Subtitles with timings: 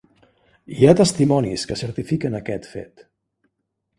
[0.77, 3.07] Hi ha testimonis que certifiquen aquest fet.